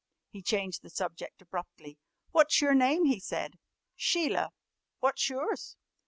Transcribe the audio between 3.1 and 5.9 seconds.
said. "Sheila. What's yours?"